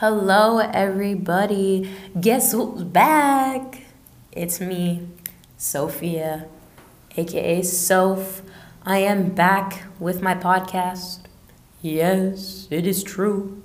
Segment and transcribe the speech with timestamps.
[0.00, 1.90] Hello, everybody.
[2.20, 3.80] Guess who's back?
[4.30, 5.08] It's me,
[5.56, 6.48] Sophia,
[7.16, 8.42] aka Soph.
[8.82, 11.20] I am back with my podcast.
[11.80, 13.62] Yes, it is true.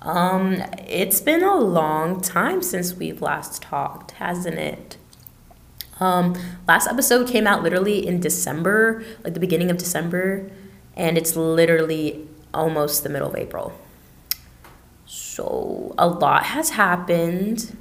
[0.00, 4.96] Um, it's been a long time since we've last talked, hasn't it?
[6.00, 6.34] Um,
[6.66, 10.50] last episode came out literally in December, like the beginning of December,
[10.96, 13.78] and it's literally almost the middle of April.
[15.38, 17.76] So a lot has happened.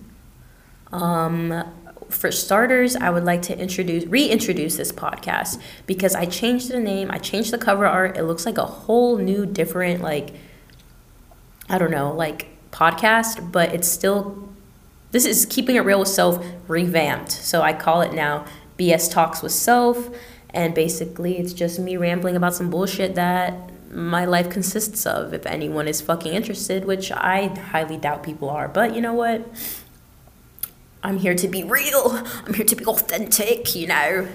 [0.91, 1.63] Um,
[2.07, 7.09] for starters, I would like to introduce reintroduce this podcast because I changed the name,
[7.09, 8.16] I changed the cover art.
[8.16, 10.35] It looks like a whole new different like
[11.67, 14.49] I don't know, like podcast, but it's still
[15.09, 17.31] this is keeping it real with Soph revamped.
[17.31, 18.45] So I call it now
[18.77, 20.09] BS Talks with Soph
[20.52, 25.45] and basically it's just me rambling about some bullshit that my life consists of if
[25.45, 28.67] anyone is fucking interested, which I highly doubt people are.
[28.67, 29.47] But you know what?
[31.03, 32.23] I'm here to be real.
[32.45, 34.27] I'm here to be authentic, you know.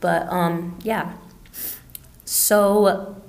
[0.00, 1.14] But um yeah.
[2.24, 3.22] So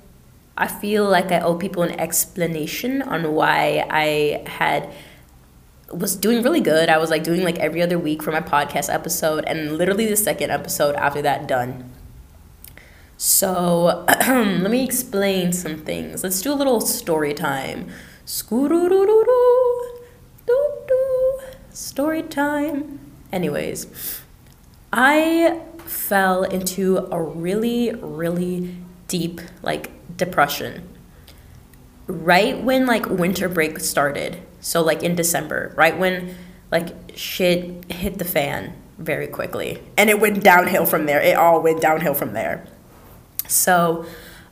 [0.58, 4.90] I feel like I owe people an explanation on why I had
[5.92, 6.90] was doing really good.
[6.90, 10.16] I was like doing like every other week for my podcast episode and literally the
[10.16, 11.95] second episode after that done.
[13.18, 16.24] So let me explain some things.
[16.24, 17.90] Let's do a little story time.
[21.72, 23.00] Story time.
[23.32, 24.22] Anyways,
[24.92, 28.76] I fell into a really, really
[29.08, 30.88] deep like depression
[32.08, 34.42] right when like winter break started.
[34.60, 36.36] So like in December, right when
[36.72, 39.82] like shit hit the fan very quickly.
[39.98, 41.22] And it went downhill from there.
[41.22, 42.66] It all went downhill from there.
[43.48, 44.06] So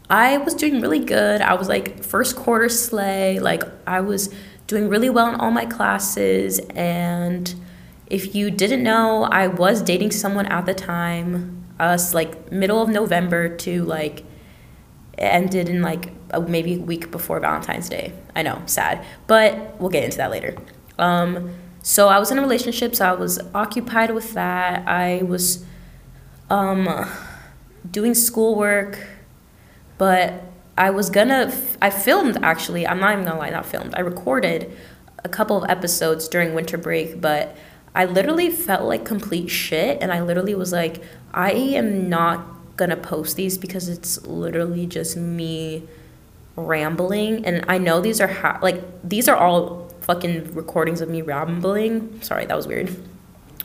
[0.10, 1.42] I was doing really good.
[1.42, 3.40] I was like first quarter slay.
[3.40, 4.34] Like I was
[4.68, 6.60] doing really well in all my classes.
[6.76, 7.54] And
[8.08, 11.66] if you didn't know, I was dating someone at the time.
[11.80, 14.24] Us like middle of November to like
[15.18, 18.14] ended in like a, maybe a week before Valentine's Day.
[18.36, 20.56] I know, sad, but we'll get into that later.
[20.98, 24.88] Um, so I was in a relationship, so I was occupied with that.
[24.88, 25.66] I was
[26.50, 26.88] um,
[27.90, 29.00] doing schoolwork,
[29.98, 30.44] but
[30.78, 33.94] I was gonna, I filmed actually, I'm not even gonna lie, not filmed.
[33.96, 34.76] I recorded
[35.24, 37.56] a couple of episodes during winter break, but
[37.96, 40.02] I literally felt like complete shit.
[40.02, 42.46] And I literally was like, I am not
[42.76, 45.84] gonna post these because it's literally just me
[46.56, 47.46] rambling.
[47.46, 52.22] And I know these are, ha- like, these are all fucking recordings of me rambling.
[52.22, 52.96] Sorry, that was weird.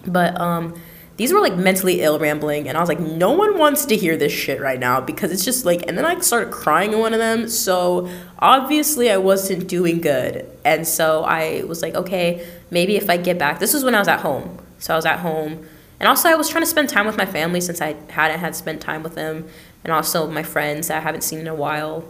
[0.07, 0.79] But, um,
[1.19, 4.17] these were like mentally ill rambling and i was like no one wants to hear
[4.17, 7.13] this shit right now because it's just like and then i started crying in one
[7.13, 8.09] of them so
[8.39, 10.49] obviously i wasn't doing good.
[10.65, 13.99] And so i was like okay maybe if i get back this was when i
[13.99, 14.59] was at home.
[14.79, 15.67] So i was at home
[16.01, 18.55] and also i was trying to spend time with my family since i hadn't had
[18.55, 19.47] spent time with them
[19.85, 22.05] and also my friends that i haven't seen in a while.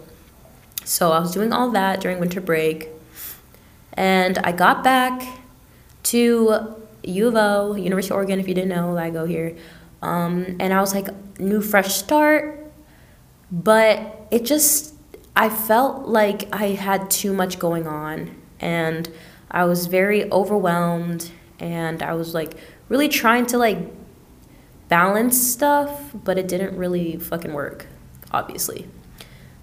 [0.84, 2.88] So i was doing all that during winter break
[3.94, 5.40] and i got back
[6.04, 6.77] to
[7.08, 9.56] U of O, University of Oregon, if you didn't know, I go here.
[10.02, 11.08] Um, and I was like,
[11.40, 12.72] new fresh start.
[13.50, 14.94] But it just,
[15.34, 18.36] I felt like I had too much going on.
[18.60, 19.08] And
[19.50, 21.30] I was very overwhelmed.
[21.58, 22.54] And I was like
[22.88, 23.78] really trying to like
[24.88, 27.86] balance stuff, but it didn't really fucking work,
[28.30, 28.86] obviously.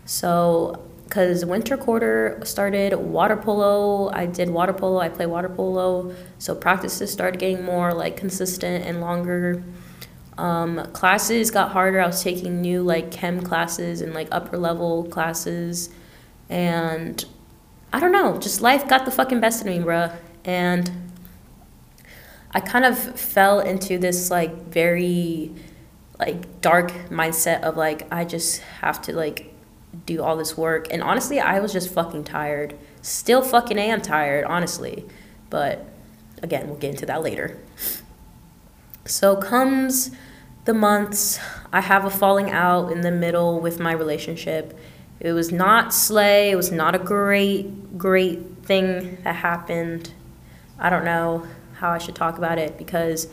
[0.05, 6.13] So because winter quarter started water polo i did water polo i play water polo.
[6.39, 9.63] So practices started getting more like consistent and longer.
[10.37, 12.01] Um, classes got harder.
[12.01, 15.89] I was taking new like chem classes and like upper level classes.
[16.49, 17.23] And
[17.93, 20.13] i don't know just life got the fucking best of me bruh.
[20.43, 20.91] And
[22.51, 25.51] i kind of fell into this like very
[26.19, 29.54] like dark mindset of like i just have to like
[30.05, 30.87] do all this work.
[30.91, 32.77] And honestly, I was just fucking tired.
[33.01, 35.05] Still fucking am tired, honestly.
[35.49, 35.85] But
[36.41, 37.57] again, we'll get into that later.
[39.05, 40.11] So comes
[40.65, 41.39] the months,
[41.71, 44.77] I have a falling out in the middle with my relationship.
[45.19, 50.11] It was not slay, it was not a great, great thing that happened.
[50.79, 53.27] I don't know how I should talk about it because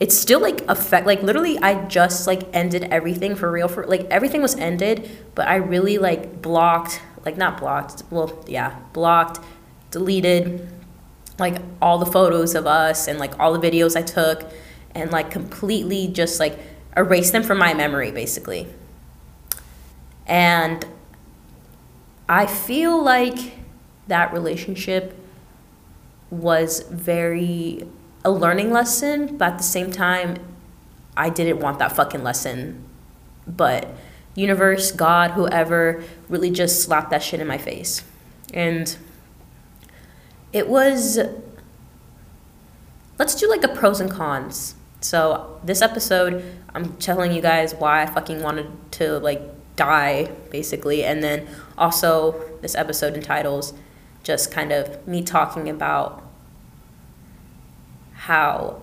[0.00, 4.06] it's still like affect like literally I just like ended everything for real for like
[4.10, 9.40] everything was ended, but I really like blocked like not blocked, well yeah, blocked,
[9.90, 10.66] deleted
[11.38, 14.50] like all the photos of us and like all the videos I took
[14.94, 16.58] and like completely just like
[16.96, 18.68] erased them from my memory basically.
[20.26, 20.86] And
[22.28, 23.58] I feel like
[24.06, 25.16] that relationship
[26.30, 27.86] was very
[28.24, 30.36] a learning lesson, but at the same time,
[31.16, 32.84] I didn't want that fucking lesson.
[33.46, 33.88] But
[34.34, 38.04] universe, God, whoever, really just slapped that shit in my face.
[38.52, 38.96] And
[40.52, 41.18] it was
[43.18, 44.74] let's do like a pros and cons.
[45.02, 46.42] So this episode,
[46.74, 49.42] I'm telling you guys why I fucking wanted to like
[49.76, 51.46] die, basically, and then
[51.76, 53.74] also this episode entitles
[54.22, 56.29] just kind of me talking about
[58.20, 58.82] how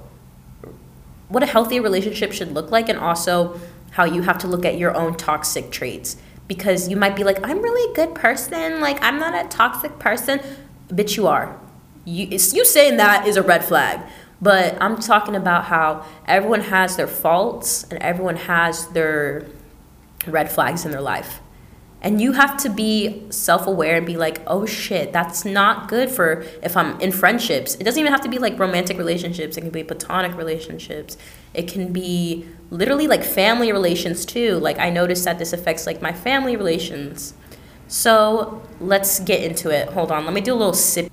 [1.29, 3.59] what a healthy relationship should look like and also
[3.91, 6.17] how you have to look at your own toxic traits.
[6.47, 9.99] Because you might be like i'm really a good person like i'm not a toxic
[9.99, 10.39] person.
[10.89, 11.55] Bitch you are.
[12.05, 13.99] You, you saying that is a red flag.
[14.41, 19.45] But I'm talking about how everyone has their faults and everyone has their
[20.25, 21.41] red flags in their life.
[22.01, 26.11] And you have to be self aware and be like, oh shit, that's not good
[26.11, 27.75] for if I'm in friendships.
[27.75, 31.17] It doesn't even have to be like romantic relationships, it can be platonic relationships.
[31.53, 34.59] It can be literally like family relations too.
[34.59, 37.33] Like, I noticed that this affects like my family relations.
[37.87, 39.89] So let's get into it.
[39.89, 41.11] Hold on, let me do a little sip.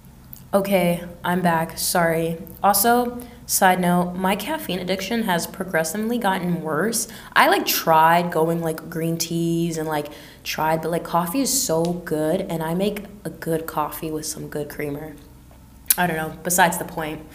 [0.53, 1.79] Okay, I'm back.
[1.79, 2.39] Sorry.
[2.63, 7.09] Also, side note, my caffeine addiction has progressively gotten worse.
[7.35, 10.09] I like tried going like green teas and like
[10.43, 14.49] tried, but like coffee is so good and I make a good coffee with some
[14.49, 15.15] good creamer.
[15.97, 17.27] I don't know, besides the point.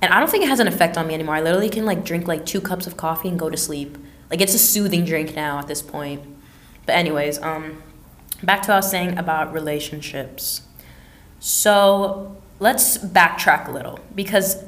[0.00, 1.34] And I don't think it has an effect on me anymore.
[1.34, 3.98] I literally can like drink like two cups of coffee and go to sleep.
[4.30, 6.22] Like it's a soothing drink now at this point.
[6.86, 7.82] But anyways, um
[8.42, 10.62] back to what I was saying about relationships.
[11.40, 14.64] So let's backtrack a little because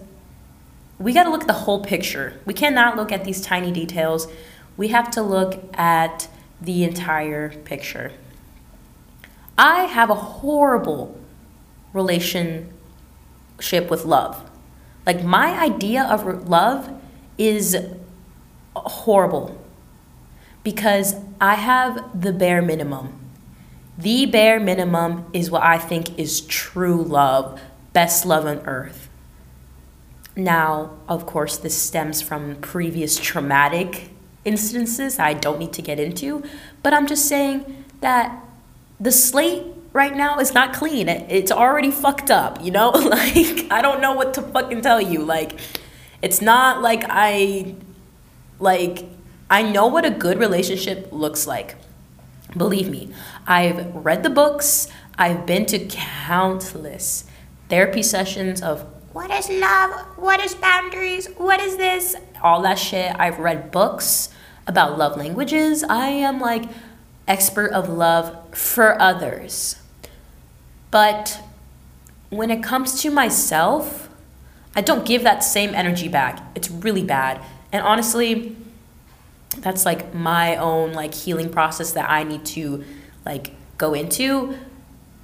[0.99, 2.41] we got to look at the whole picture.
[2.45, 4.29] We cannot look at these tiny details.
[4.77, 6.29] We have to look at
[6.61, 8.13] the entire picture.
[9.59, 11.21] I have a horrible
[11.93, 12.71] relationship
[13.91, 14.51] with love.
[15.05, 16.91] Like, my idea of love
[17.37, 17.77] is
[18.75, 19.59] horrible
[20.63, 23.19] because I have the bare minimum.
[23.99, 27.61] The bare minimum is what I think is true love
[27.93, 29.02] best love on earth.
[30.35, 34.11] Now, of course, this stems from previous traumatic
[34.45, 36.43] instances I don't need to get into,
[36.83, 38.45] but I'm just saying that
[38.99, 41.09] the slate right now is not clean.
[41.09, 42.91] It's already fucked up, you know?
[42.91, 45.23] like, I don't know what to fucking tell you.
[45.25, 45.59] Like,
[46.23, 47.75] it's not like I,
[48.59, 49.05] like,
[49.51, 51.77] I know what a good relationship looks like.
[52.57, 53.13] Believe me,
[53.47, 54.89] I've read the books,
[55.19, 57.25] I've been to countless
[57.69, 59.91] therapy sessions of what is love?
[60.17, 61.27] What is boundaries?
[61.37, 62.17] What is this?
[62.43, 63.15] All that shit.
[63.19, 64.31] I've read books
[64.67, 65.85] about love languages.
[65.85, 66.65] I am like
[67.29, 69.77] expert of love for others.
[70.91, 71.41] But
[72.31, 74.09] when it comes to myself,
[74.75, 76.41] I don't give that same energy back.
[76.55, 77.43] It's really bad.
[77.71, 78.57] And honestly,
[79.59, 82.85] that's like my own like healing process that I need to
[83.27, 84.57] like go into.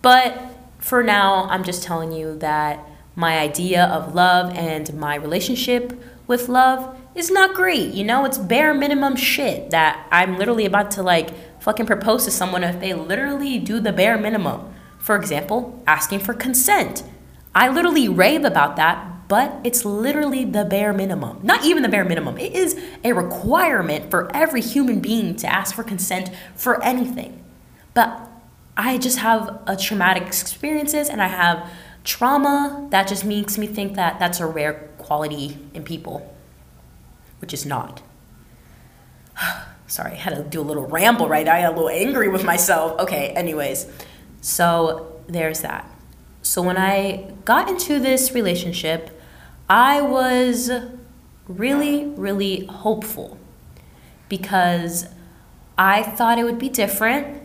[0.03, 0.39] But
[0.79, 2.85] for now, I'm just telling you that
[3.19, 7.93] my idea of love and my relationship with love is not great.
[7.93, 11.31] You know, it's bare minimum shit that I'm literally about to like
[11.61, 14.73] fucking propose to someone if they literally do the bare minimum.
[15.01, 17.03] For example, asking for consent.
[17.57, 21.41] I literally rave about that, but it's literally the bare minimum.
[21.43, 22.39] Not even the bare minimum.
[22.39, 27.43] It is a requirement for every human being to ask for consent for anything.
[27.95, 28.31] But
[28.77, 31.69] I just have a traumatic experiences and I have
[32.09, 36.35] trauma that just makes me think that that's a rare quality in people,
[37.39, 38.01] which is not.
[39.87, 42.45] Sorry, I had to do a little ramble right I got a little angry with
[42.45, 42.99] myself.
[42.99, 43.87] Okay, anyways,
[44.41, 45.85] so there's that.
[46.41, 49.21] So when I got into this relationship,
[49.69, 50.71] I was
[51.47, 53.39] really, really hopeful
[54.31, 55.09] because
[55.77, 57.43] I thought it would be different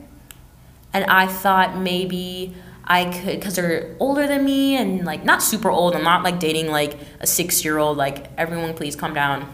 [0.94, 2.56] and I thought maybe
[2.86, 5.96] I could because they're older than me and like not super old.
[5.96, 7.98] I'm not like dating like a six year old.
[7.98, 9.48] Like everyone, please calm down.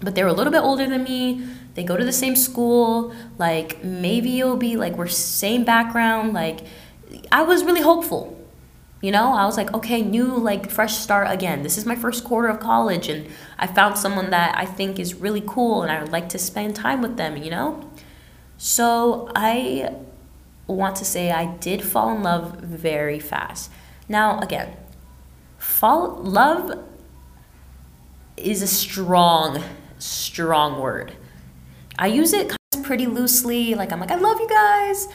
[0.00, 1.46] But they're a little bit older than me.
[1.74, 3.14] They go to the same school.
[3.38, 6.34] Like maybe it'll be like we're same background.
[6.34, 6.60] Like
[7.30, 8.38] I was really hopeful.
[9.00, 11.64] You know, I was like, okay, new, like, fresh start again.
[11.64, 13.26] This is my first quarter of college, and
[13.58, 16.76] I found someone that I think is really cool, and I would like to spend
[16.76, 17.90] time with them, you know?
[18.58, 19.92] So I
[20.76, 23.70] want to say I did fall in love very fast.
[24.08, 24.76] Now, again,
[25.58, 26.84] fall love
[28.36, 29.62] is a strong,
[29.98, 31.12] strong word.
[31.98, 33.74] I use it kind of pretty loosely.
[33.74, 35.08] Like I'm like, I love you guys,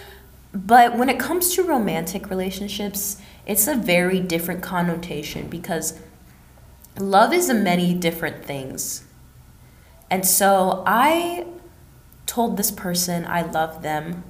[0.54, 6.00] but when it comes to romantic relationships, it's a very different connotation because
[6.98, 9.04] love is a many different things.
[10.10, 11.46] And so I
[12.26, 14.24] told this person I love them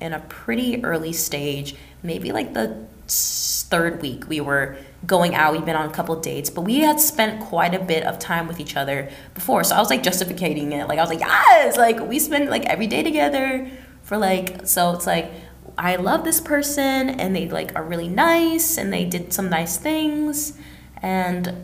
[0.00, 5.52] in a pretty early stage, maybe like the third week we were going out.
[5.52, 8.46] We've been on a couple dates but we had spent quite a bit of time
[8.46, 9.64] with each other before.
[9.64, 10.88] So i was like justifying it.
[10.88, 11.76] Like i was like yes!
[11.76, 13.68] Like we spend like every day together
[14.02, 15.30] for like so it's like
[15.76, 19.76] i love this person and they like are really nice and they did some nice
[19.76, 20.58] things.
[21.02, 21.54] And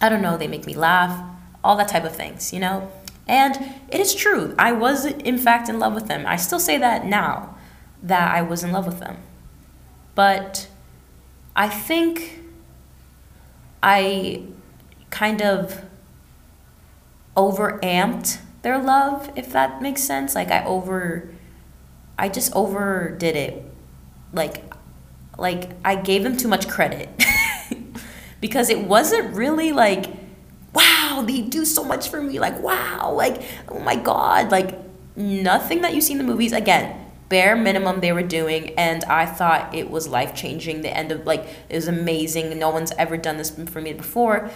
[0.00, 1.24] i don't know they make me laugh
[1.62, 2.90] all that type of things you know
[3.26, 6.76] and it is true i was in fact in love with them i still say
[6.78, 7.54] that now
[8.02, 9.16] that i was in love with them
[10.14, 10.68] but
[11.56, 12.40] I think
[13.82, 14.42] I
[15.10, 15.82] kind of
[17.36, 20.34] overamped their love, if that makes sense.
[20.34, 21.30] Like I over
[22.18, 23.64] I just overdid it.
[24.32, 24.64] Like
[25.36, 27.08] like I gave them too much credit.
[28.40, 30.06] because it wasn't really like
[30.74, 32.38] wow, they do so much for me.
[32.38, 34.78] Like wow, like oh my god, like
[35.16, 39.24] nothing that you see in the movies again bare minimum they were doing and i
[39.24, 43.16] thought it was life changing the end of like it was amazing no one's ever
[43.16, 44.50] done this for me before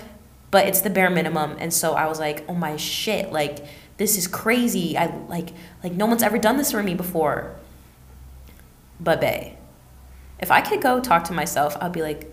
[0.50, 3.64] but it's the bare minimum and so i was like oh my shit like
[3.96, 5.48] this is crazy i like
[5.82, 7.56] like no one's ever done this for me before
[9.00, 9.56] but bae
[10.38, 12.32] if i could go talk to myself i'd be like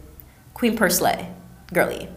[0.53, 1.27] queen pursley
[1.73, 2.09] girly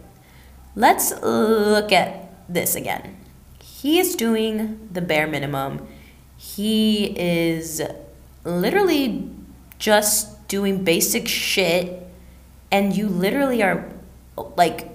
[0.79, 3.17] let's look at this again.
[3.61, 5.87] He is doing the bare minimum.
[6.37, 7.83] He is
[8.45, 9.29] literally
[9.79, 12.07] just doing basic shit
[12.71, 13.91] and you literally are
[14.57, 14.89] like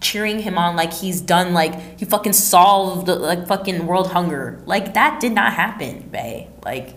[0.00, 4.62] cheering him on like he's done like he fucking solved like fucking world hunger.
[4.64, 6.48] Like that did not happen bae.
[6.64, 6.96] Like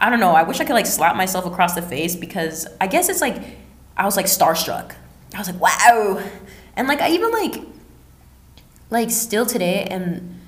[0.00, 0.32] i don't know.
[0.32, 3.40] I wish i could like slap myself across the face because i guess it's like
[3.96, 4.96] i was like starstruck.
[5.32, 6.22] I was like wow
[6.76, 7.62] and like i even like
[8.90, 10.42] like still today am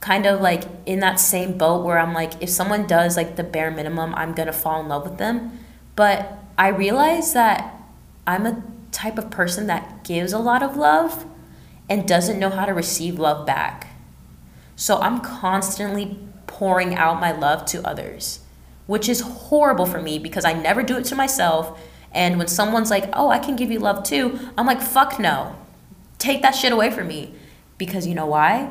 [0.00, 3.42] kind of like in that same boat where I'm like, if someone does like the
[3.42, 5.58] bare minimum, I'm gonna fall in love with them.
[5.96, 7.74] But I realize that
[8.26, 11.26] I'm a type of person that gives a lot of love
[11.88, 13.88] and doesn't know how to receive love back.
[14.76, 18.40] So I'm constantly pouring out my love to others,
[18.86, 21.80] which is horrible for me because I never do it to myself.
[22.12, 25.56] And when someone's like, oh, I can give you love too, I'm like, fuck no.
[26.26, 27.32] Take that shit away from me.
[27.78, 28.68] Because you know why?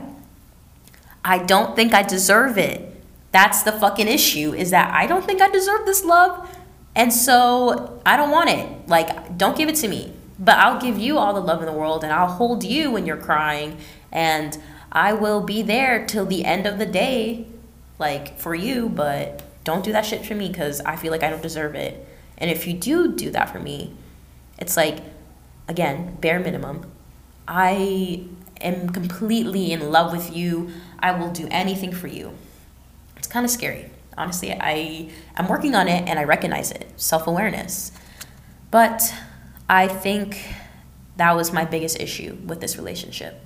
[1.24, 3.02] I don't think I deserve it.
[3.32, 6.50] That's the fucking issue is that I don't think I deserve this love.
[6.96, 8.90] And so I don't want it.
[8.90, 10.12] Like, don't give it to me.
[10.38, 13.06] But I'll give you all the love in the world and I'll hold you when
[13.06, 13.78] you're crying.
[14.12, 14.58] And
[14.92, 17.48] I will be there till the end of the day,
[18.00, 18.90] like for you.
[18.90, 22.06] But don't do that shit for me because I feel like I don't deserve it.
[22.38, 23.96] And if you do do that for me,
[24.60, 25.00] it's like,
[25.70, 26.92] again, bare minimum.
[27.48, 28.26] I
[28.62, 30.72] am completely in love with you.
[31.00, 32.34] I will do anything for you.
[33.18, 33.92] It's kind of scary.
[34.18, 36.90] Honestly, I am working on it and I recognize it.
[36.96, 37.92] Self-awareness.
[38.72, 39.14] But
[39.70, 40.48] I think
[41.18, 43.42] that was my biggest issue with this relationship.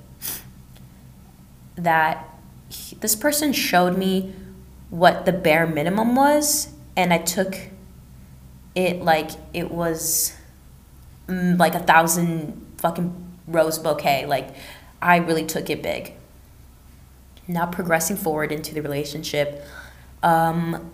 [1.75, 2.29] That
[2.69, 4.33] he, this person showed me
[4.89, 7.57] what the bare minimum was and I took
[8.75, 10.35] it like it was
[11.27, 14.25] mm, like a thousand fucking rose bouquet.
[14.25, 14.49] Like
[15.01, 16.13] I really took it big.
[17.47, 19.65] Now progressing forward into the relationship,
[20.21, 20.91] um,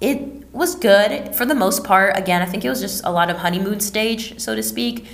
[0.00, 2.16] it was good for the most part.
[2.16, 5.06] Again, I think it was just a lot of honeymoon stage, so to speak.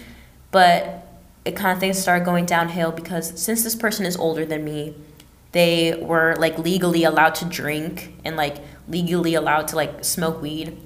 [0.50, 1.06] But
[1.44, 4.94] it kind of things started going downhill because since this person is older than me,
[5.52, 8.56] they were like legally allowed to drink and like
[8.88, 10.76] legally allowed to like smoke weed.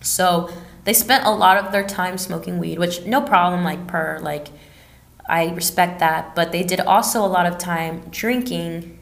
[0.00, 0.50] So
[0.84, 4.48] they spent a lot of their time smoking weed, which no problem, like per like
[5.28, 6.34] I respect that.
[6.34, 8.98] But they did also a lot of time drinking,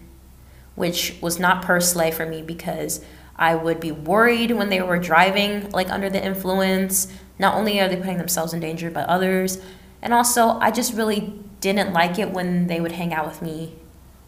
[0.74, 3.04] which was not per se for me because
[3.36, 7.08] I would be worried when they were driving, like under the influence.
[7.38, 9.60] Not only are they putting themselves in danger, but others.
[10.02, 13.76] And also, I just really didn't like it when they would hang out with me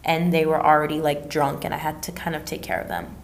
[0.03, 2.87] and they were already like drunk and I had to kind of take care of
[2.87, 3.15] them.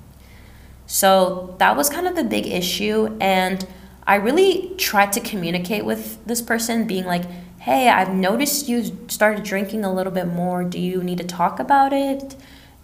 [0.88, 3.16] So that was kind of the big issue.
[3.22, 3.68] And
[4.08, 7.26] I really tried to communicate with this person, being like,
[7.60, 10.64] hey, I've noticed you started drinking a little bit more.
[10.64, 12.36] Do you need to talk about it?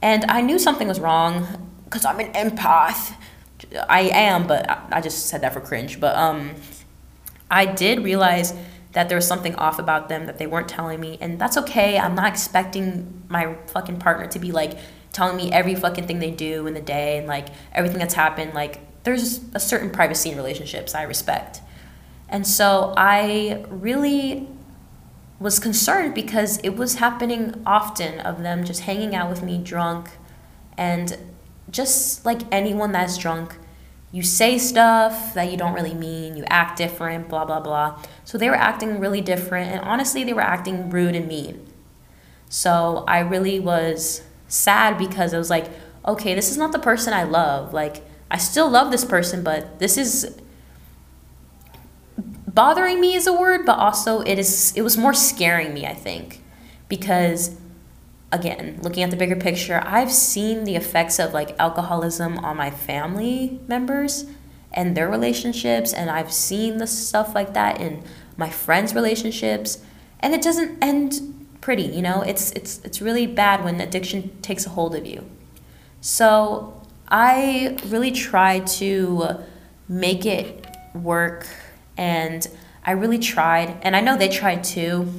[0.02, 3.16] And I knew something was wrong because I'm an empath.
[3.88, 6.00] I am, but I just said that for cringe.
[6.00, 6.56] But um,
[7.50, 8.54] I did realize
[8.92, 11.98] that there was something off about them that they weren't telling me, and that's okay.
[11.98, 14.78] I'm not expecting my fucking partner to be like
[15.12, 18.54] telling me every fucking thing they do in the day and like everything that's happened.
[18.54, 21.62] Like there's a certain privacy in relationships I respect.
[22.28, 24.48] And so I really
[25.40, 30.12] was concerned because it was happening often of them just hanging out with me drunk
[30.78, 31.18] and
[31.70, 33.58] just like anyone that's drunk
[34.16, 38.02] you say stuff that you don't really mean, you act different, blah, blah, blah.
[38.24, 41.68] So they were acting really different, and honestly, they were acting rude and mean.
[42.48, 45.70] So I really was sad because it was like,
[46.08, 47.74] okay, this is not the person I love.
[47.74, 50.38] Like, I still love this person, but this is
[52.56, 55.94] bothering me is a word, but also it is it was more scaring me, I
[55.94, 56.42] think,
[56.88, 57.58] because
[58.32, 62.72] again, looking at the bigger picture, I've seen the effects of like alcoholism on my
[62.72, 64.26] family members
[64.72, 68.04] and their relationships, and I've seen the stuff like that in
[68.38, 69.82] my friends' relationships,
[70.20, 72.22] and it doesn't end pretty, you know?
[72.22, 75.30] It's it's it's really bad when addiction takes a hold of you.
[76.02, 79.38] So, I really try to
[79.88, 81.48] make it work
[81.98, 82.48] and
[82.84, 85.12] I really tried, and I know they tried too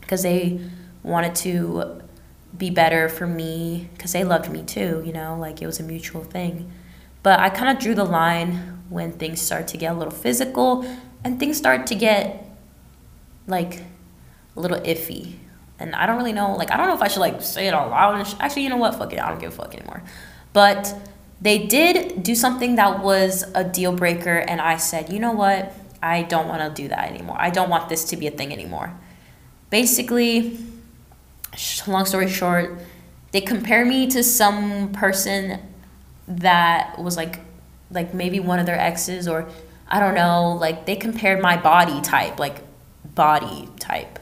[0.00, 0.60] because they
[1.02, 2.02] wanted to
[2.56, 5.82] be better for me because they loved me too, you know, like it was a
[5.82, 6.70] mutual thing.
[7.22, 10.84] But I kind of drew the line when things start to get a little physical
[11.24, 12.44] and things start to get
[13.46, 13.82] like
[14.56, 15.36] a little iffy.
[15.78, 17.74] And I don't really know, like, I don't know if I should like say it
[17.74, 18.26] out loud.
[18.40, 18.94] Actually, you know what?
[18.94, 19.18] Fuck it.
[19.18, 20.02] I don't give a fuck anymore.
[20.52, 20.94] But
[21.40, 24.38] they did do something that was a deal breaker.
[24.38, 25.72] And I said, you know what?
[26.02, 27.36] I don't want to do that anymore.
[27.38, 28.92] I don't want this to be a thing anymore.
[29.70, 30.58] Basically,
[31.86, 32.78] long story short,
[33.32, 35.60] they compare me to some person
[36.28, 37.40] that was like
[37.90, 39.48] like maybe one of their exes or
[39.88, 42.62] I don't know, like they compared my body type, like
[43.14, 44.18] body type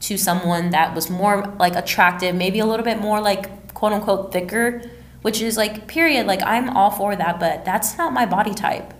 [0.00, 4.32] to someone that was more like attractive, maybe a little bit more like quote unquote
[4.32, 4.82] thicker,
[5.26, 8.94] which is like period, like I'm all for that, but that's not my body type.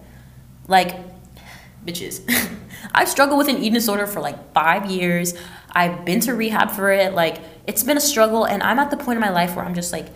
[0.67, 0.97] Like
[1.85, 2.21] bitches.
[2.93, 5.35] I've struggled with an eating disorder for like 5 years.
[5.71, 7.15] I've been to rehab for it.
[7.15, 7.39] Like,
[7.69, 9.93] it's been a struggle, and I'm at the point in my life where I'm just
[9.93, 10.07] like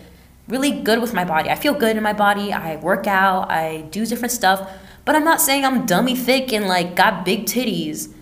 [0.49, 1.49] really good with my body.
[1.49, 2.51] I feel good in my body.
[2.51, 4.69] I work out, I do different stuff,
[5.05, 8.13] but I'm not saying I'm dummy thick and like got big titties.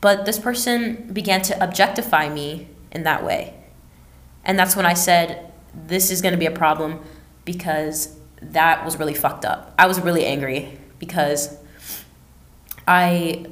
[0.00, 3.52] But this person began to objectify me in that way.
[4.42, 7.00] And that's when I said, this is gonna be a problem
[7.46, 9.72] because that was really fucked up.
[9.78, 11.56] I was really angry because
[12.86, 13.46] I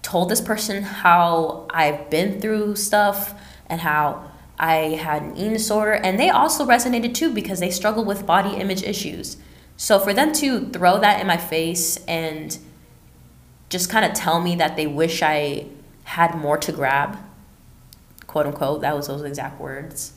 [0.00, 5.92] told this person how I've been through stuff and how I had an eating disorder,
[5.92, 9.36] and they also resonated too because they struggle with body image issues.
[9.76, 12.58] So for them to throw that in my face and
[13.68, 15.66] just kind of tell me that they wish I
[16.04, 17.18] had more to grab,
[18.26, 20.14] quote unquote, that was those exact words.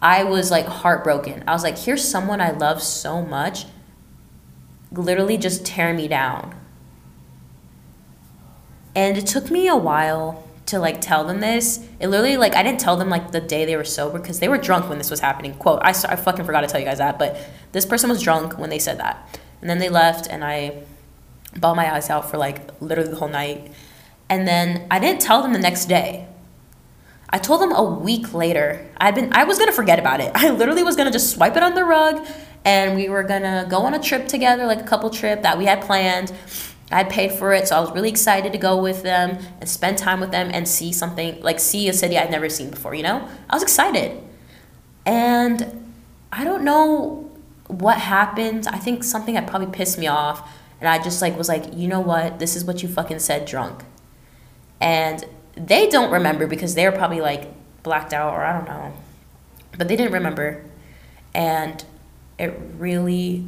[0.00, 1.44] I was like heartbroken.
[1.46, 3.66] I was like, here's someone I love so much,
[4.92, 6.54] literally just tear me down.
[8.94, 11.84] And it took me a while to like tell them this.
[11.98, 14.48] It literally like I didn't tell them like the day they were sober because they
[14.48, 15.54] were drunk when this was happening.
[15.54, 17.40] Quote, I, I fucking forgot to tell you guys that, but
[17.72, 19.40] this person was drunk when they said that.
[19.60, 20.82] And then they left and I
[21.56, 23.72] bawled my eyes out for like literally the whole night.
[24.28, 26.28] And then I didn't tell them the next day.
[27.30, 28.88] I told them a week later.
[28.98, 30.32] I'd been I was gonna forget about it.
[30.36, 32.26] I literally was gonna just swipe it on the rug
[32.64, 35.64] and we were gonna go on a trip together, like a couple trip that we
[35.66, 36.32] had planned
[36.90, 39.98] I paid for it, so I was really excited to go with them and spend
[39.98, 43.02] time with them and see something like see a city I'd never seen before, you
[43.02, 43.28] know?
[43.50, 44.22] I was excited.
[45.04, 45.92] And
[46.32, 47.30] I don't know
[47.66, 48.66] what happened.
[48.68, 50.50] I think something had probably pissed me off.
[50.80, 52.38] And I just like was like, you know what?
[52.38, 53.84] This is what you fucking said drunk.
[54.80, 55.24] And
[55.66, 57.48] they don't remember because they were probably like
[57.82, 58.92] blacked out or I don't know.
[59.76, 60.64] But they didn't remember.
[61.34, 61.84] And
[62.38, 63.44] it really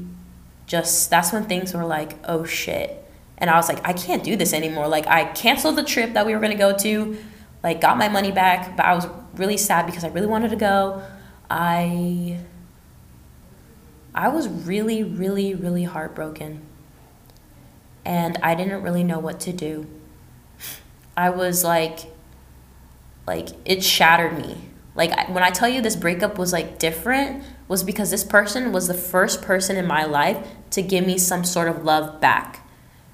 [0.67, 3.01] just that's when things were like, oh shit
[3.41, 4.87] and I was like, I can't do this anymore.
[4.87, 7.17] Like, I canceled the trip that we were gonna go to,
[7.63, 10.57] like, got my money back, but I was really sad because I really wanted to
[10.57, 11.03] go.
[11.49, 12.39] I
[14.15, 16.63] I was really, really, really heartbroken.
[18.05, 19.87] And I didn't really know what to do.
[21.21, 22.07] I was like,
[23.27, 24.57] like, it shattered me.
[24.95, 28.89] Like, when I tell you this breakup was like different, was because this person was
[28.89, 30.39] the first person in my life
[30.71, 32.67] to give me some sort of love back.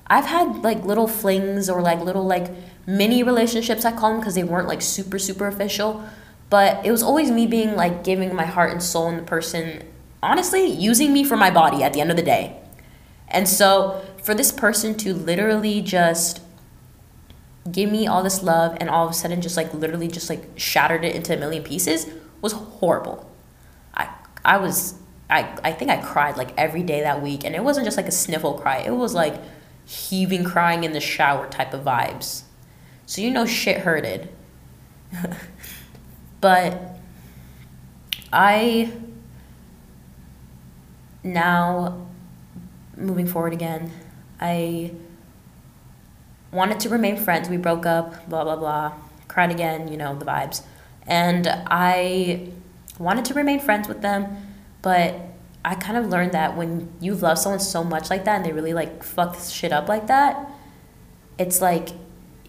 [0.07, 2.47] I've had like little flings or like little like
[2.87, 6.05] mini relationships I call them because they weren't like super super official,
[6.49, 9.83] but it was always me being like giving my heart and soul in the person
[10.23, 12.57] honestly using me for my body at the end of the day.
[13.27, 16.41] And so for this person to literally just
[17.73, 20.45] give me all this love and all of a sudden just like literally just like
[20.57, 22.07] shattered it into a million pieces
[22.41, 23.31] was horrible.
[23.95, 24.09] I
[24.45, 24.95] I was
[25.29, 27.45] I, I think I cried like every day that week.
[27.45, 29.41] And it wasn't just like a sniffle cry, it was like
[29.85, 32.43] heaving crying in the shower type of vibes.
[33.07, 34.29] So you know shit hurted.
[36.41, 36.99] but
[38.33, 38.93] I
[41.23, 42.07] now
[42.97, 43.93] moving forward again,
[44.41, 44.93] I
[46.57, 47.49] wanted to remain friends.
[47.49, 48.95] We broke up, blah blah blah.
[49.29, 50.63] Cried again, you know, the vibes.
[51.07, 52.49] And I
[52.99, 54.37] wanted to remain friends with them,
[54.83, 55.15] but
[55.65, 58.53] I kind of learned that when you love someone so much like that and they
[58.53, 60.51] really like fuck shit up like that,
[61.39, 61.91] it's like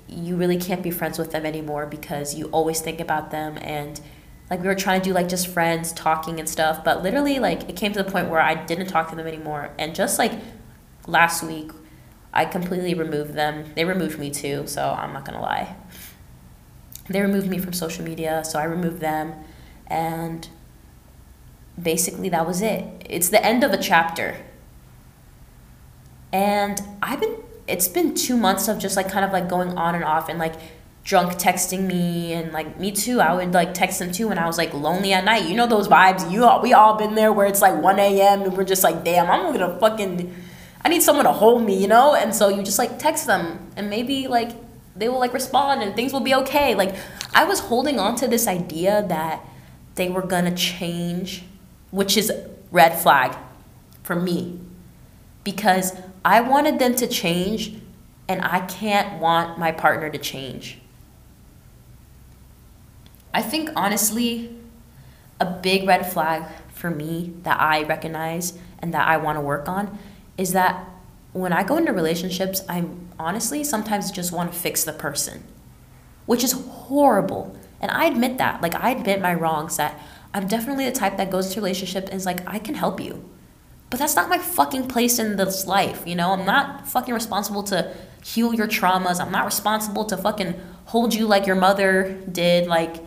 [0.07, 3.99] you really can't be friends with them anymore because you always think about them and
[4.49, 7.69] like we were trying to do like just friends talking and stuff but literally like
[7.69, 10.31] it came to the point where i didn't talk to them anymore and just like
[11.07, 11.71] last week
[12.33, 13.73] i completely removed them.
[13.75, 15.75] They removed me too so i'm not gonna lie.
[17.09, 19.33] They removed me from social media so i removed them
[19.87, 20.47] and
[21.81, 22.83] basically that was it.
[23.09, 24.37] It's the end of a chapter.
[26.33, 27.37] And i've been
[27.67, 30.39] it's been two months of just like kind of like going on and off and
[30.39, 30.55] like
[31.03, 33.21] drunk texting me and like me too.
[33.21, 35.47] I would like text them too when i was like lonely at night.
[35.47, 36.29] You know those vibes?
[36.31, 39.03] You all we all been there where it's like 1 a.m and we're just like
[39.03, 40.33] damn i'm gonna fucking
[40.87, 42.15] i need someone to hold me you know?
[42.15, 44.51] And so you just like text them and maybe like
[44.95, 46.75] they will like respond and things will be okay.
[46.75, 46.95] Like
[47.33, 49.45] i was holding on to this idea that
[49.95, 51.43] they were gonna change
[51.91, 52.31] which is
[52.71, 53.35] red flag
[54.03, 54.59] for me.
[55.43, 57.75] Because I wanted them to change,
[58.27, 60.79] and I can't want my partner to change.
[63.33, 64.57] I think honestly,
[65.39, 69.69] a big red flag for me that I recognize and that I want to work
[69.69, 69.97] on
[70.37, 70.87] is that
[71.33, 72.85] when I go into relationships, I
[73.19, 75.43] honestly sometimes just want to fix the person,
[76.25, 77.57] which is horrible.
[77.79, 78.61] And I admit that.
[78.61, 79.99] Like, I admit my wrongs that
[80.33, 83.23] I'm definitely the type that goes into relationship and is like, I can help you.
[83.89, 86.31] But that's not my fucking place in this life, you know?
[86.31, 89.21] I'm not fucking responsible to heal your traumas.
[89.21, 92.97] I'm not responsible to fucking hold you like your mother did, like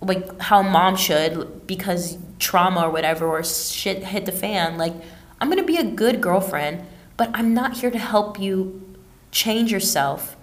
[0.00, 4.76] like how mom should because trauma or whatever or shit hit the fan.
[4.76, 4.94] Like
[5.44, 6.86] I'm going to be a good girlfriend,
[7.18, 8.96] but I'm not here to help you
[9.30, 10.38] change yourself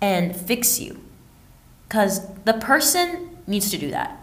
[0.00, 1.00] and fix you.
[1.88, 4.20] Cuz the person needs to do that.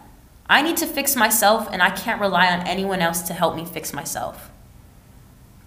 [0.49, 3.63] I need to fix myself and I can't rely on anyone else to help me
[3.63, 4.51] fix myself.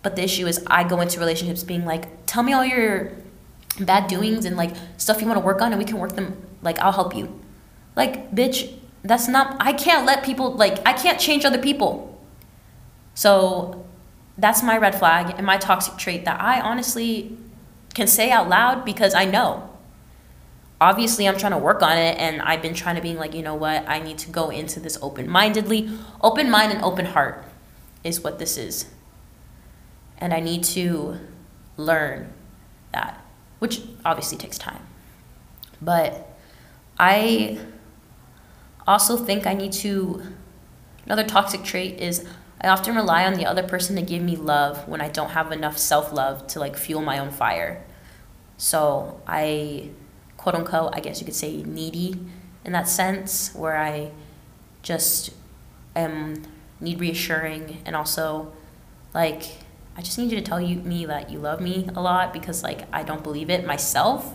[0.02, 3.12] But the issue is, I go into relationships being like, tell me all your
[3.78, 6.36] bad doings and like stuff you want to work on, and we can work them.
[6.60, 7.40] Like, I'll help you.
[7.96, 12.20] Like, bitch, that's not, I can't let people, like, I can't change other people.
[13.14, 13.86] So
[14.40, 17.36] that's my red flag and my toxic trait that I honestly
[17.94, 19.68] can say out loud because I know.
[20.80, 23.42] Obviously, I'm trying to work on it, and I've been trying to be like, you
[23.42, 25.90] know what, I need to go into this open mindedly.
[26.22, 27.44] Open mind and open heart
[28.02, 28.86] is what this is
[30.20, 31.18] and I need to
[31.76, 32.32] learn
[32.92, 33.24] that,
[33.58, 34.86] which obviously takes time.
[35.80, 36.28] But
[36.98, 37.58] I
[38.86, 40.22] also think I need to.
[41.06, 42.28] Another toxic trait is
[42.60, 45.50] I often rely on the other person to give me love when I don't have
[45.50, 47.84] enough self love to like fuel my own fire.
[48.58, 49.90] So I,
[50.36, 52.18] quote unquote, I guess you could say needy
[52.64, 54.10] in that sense, where I
[54.82, 55.30] just
[55.96, 56.42] am
[56.80, 58.52] need reassuring and also
[59.12, 59.42] like
[59.96, 62.62] I just need you to tell you me that you love me a lot because
[62.62, 64.34] like I don't believe it myself.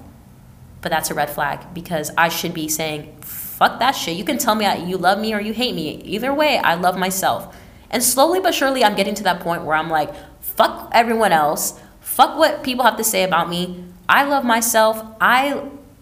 [0.82, 4.18] But that's a red flag because I should be saying, fuck that shit.
[4.18, 5.96] You can tell me that you love me or you hate me.
[6.04, 7.56] Either way, I love myself.
[7.90, 11.80] And slowly but surely, I'm getting to that point where I'm like, fuck everyone else.
[12.00, 13.84] Fuck what people have to say about me.
[14.08, 15.04] I love myself.
[15.20, 15.62] I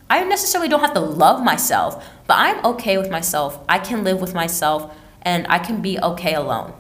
[0.10, 3.60] I necessarily don't have to love myself, but I'm okay with myself.
[3.68, 6.74] I can live with myself and I can be okay alone.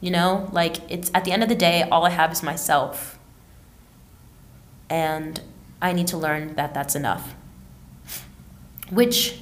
[0.00, 3.18] You know, like it's at the end of the day, all I have is myself.
[4.90, 5.40] And
[5.80, 7.34] I need to learn that that's enough.
[8.90, 9.40] Which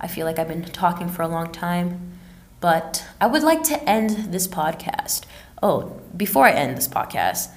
[0.00, 2.15] I feel like I've been talking for a long time,
[2.60, 5.24] but I would like to end this podcast.
[5.62, 7.50] Oh, before I end this podcast,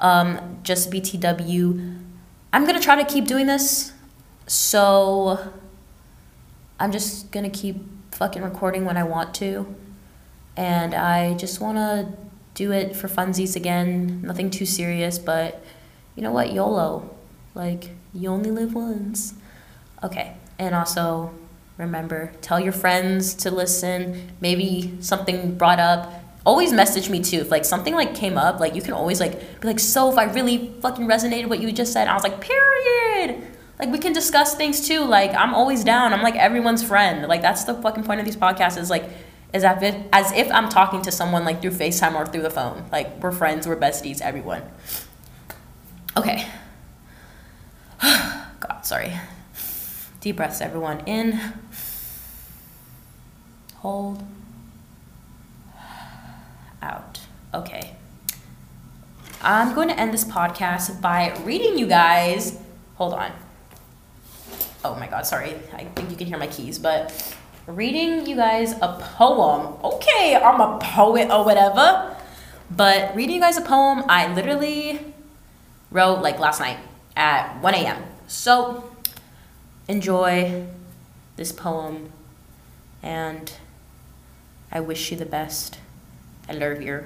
[0.00, 1.98] um, just BTW,
[2.52, 3.92] I'm gonna try to keep doing this.
[4.46, 5.52] So
[6.78, 7.76] I'm just gonna keep
[8.12, 9.74] fucking recording when I want to
[10.56, 12.08] and I just want to
[12.54, 14.22] do it for funsies again.
[14.22, 15.62] Nothing too serious, but
[16.14, 16.52] you know what?
[16.52, 17.14] YOLO.
[17.54, 19.34] Like, you only live once.
[20.02, 21.32] Okay, and also
[21.78, 24.32] remember, tell your friends to listen.
[24.40, 26.12] Maybe something brought up.
[26.44, 27.38] Always message me too.
[27.38, 30.18] If like something like came up, like you can always like be like, so if
[30.18, 33.42] I really fucking resonated what you just said, I was like, period.
[33.78, 35.00] Like we can discuss things too.
[35.00, 36.12] Like I'm always down.
[36.12, 37.26] I'm like everyone's friend.
[37.26, 39.04] Like that's the fucking point of these podcasts is like
[39.52, 42.86] as if, as if I'm talking to someone like through FaceTime or through the phone.
[42.90, 44.62] Like we're friends, we're besties, everyone.
[46.16, 46.46] Okay.
[48.00, 49.12] God, sorry.
[50.20, 51.00] Deep breaths, everyone.
[51.06, 51.38] In.
[53.86, 54.20] Hold.
[56.82, 57.20] Out.
[57.54, 57.94] Okay.
[59.40, 62.58] I'm going to end this podcast by reading you guys.
[62.96, 63.30] Hold on.
[64.84, 65.54] Oh my god, sorry.
[65.72, 67.32] I think you can hear my keys, but
[67.68, 69.74] reading you guys a poem.
[69.84, 72.16] Okay, I'm a poet or whatever.
[72.68, 74.98] But reading you guys a poem, I literally
[75.92, 76.78] wrote like last night
[77.14, 78.02] at 1 a.m.
[78.26, 78.90] So
[79.86, 80.66] enjoy
[81.36, 82.10] this poem
[83.00, 83.52] and
[84.76, 85.78] I wish you the best.
[86.50, 87.02] I love you.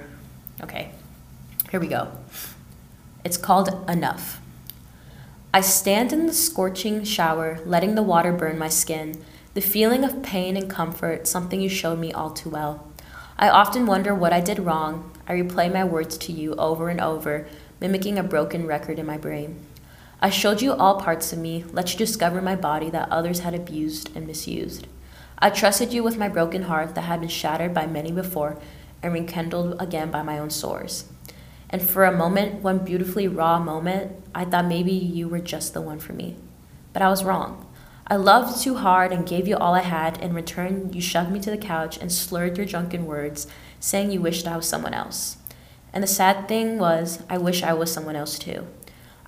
[0.61, 0.91] Okay,
[1.71, 2.11] here we go.
[3.25, 4.41] It's called Enough.
[5.55, 9.23] I stand in the scorching shower, letting the water burn my skin.
[9.55, 12.89] The feeling of pain and comfort, something you showed me all too well.
[13.39, 15.13] I often wonder what I did wrong.
[15.29, 17.47] I replay my words to you over and over,
[17.81, 19.65] mimicking a broken record in my brain.
[20.21, 23.55] I showed you all parts of me, let you discover my body that others had
[23.55, 24.89] abused and misused.
[25.43, 28.59] I trusted you with my broken heart that had been shattered by many before
[29.03, 31.05] and rekindled again by my own sores.
[31.71, 35.81] And for a moment, one beautifully raw moment, I thought maybe you were just the
[35.81, 36.37] one for me.
[36.93, 37.67] But I was wrong.
[38.07, 40.19] I loved too hard and gave you all I had.
[40.19, 43.47] In return, you shoved me to the couch and slurred your drunken words,
[43.79, 45.39] saying you wished I was someone else.
[45.93, 48.67] And the sad thing was, I wish I was someone else too.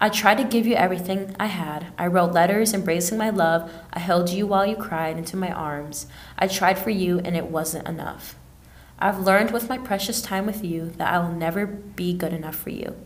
[0.03, 1.93] I tried to give you everything I had.
[1.97, 3.71] I wrote letters embracing my love.
[3.93, 6.09] I held you while you cried into my arms.
[6.37, 8.35] I tried for you, and it wasn't enough.
[8.99, 12.57] I've learned with my precious time with you that I will never be good enough
[12.57, 12.97] for you.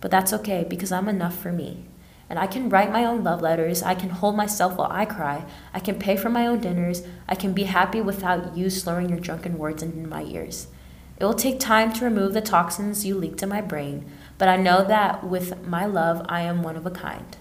[0.00, 1.84] But that's okay because I'm enough for me
[2.30, 3.82] and I can write my own love letters.
[3.82, 5.44] I can hold myself while I cry.
[5.72, 7.02] I can pay for my own dinners.
[7.28, 10.68] I can be happy without you slurring your drunken words into my ears.
[11.18, 14.56] It will take time to remove the toxins you leaked in my brain, but I
[14.56, 17.36] know that with my love, I am one of a kind.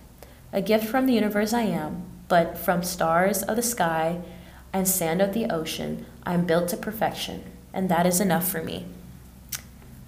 [0.51, 4.21] A gift from the universe, I am, but from stars of the sky
[4.73, 8.63] and sand of the ocean, I am built to perfection, and that is enough for
[8.63, 8.85] me.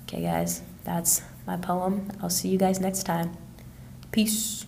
[0.04, 2.12] Okay, guys, that's my poem.
[2.22, 3.38] I'll see you guys next time.
[4.12, 4.66] Peace.